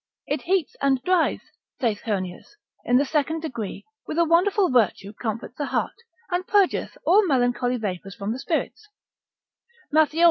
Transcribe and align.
It 0.25 0.41
heats 0.41 0.75
and 0.81 0.99
dries, 1.03 1.41
saith 1.79 2.01
Heurnius, 2.05 2.55
in 2.83 2.97
the 2.97 3.05
second 3.05 3.43
degree, 3.43 3.85
with 4.07 4.17
a 4.17 4.25
wonderful 4.25 4.71
virtue 4.71 5.13
comforts 5.13 5.55
the 5.59 5.67
heart, 5.67 5.93
and 6.31 6.47
purgeth 6.47 6.97
all 7.05 7.27
melancholy 7.27 7.77
vapours 7.77 8.15
from 8.15 8.31
the 8.31 8.39
spirits, 8.39 8.87
Matthiol. 9.93 10.19